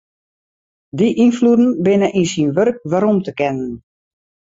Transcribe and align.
Dy 0.97 1.09
ynfloeden 1.25 1.69
binne 1.85 2.09
yn 2.19 2.27
syn 2.31 2.49
wurk 2.55 2.77
werom 2.91 3.17
te 3.25 3.31
kennen. 3.39 3.73